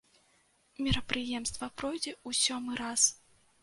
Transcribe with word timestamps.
Мерапрыемства 0.85 1.71
пройдзе 1.77 2.11
ў 2.27 2.43
сёмы 2.45 2.71
раз. 2.85 3.01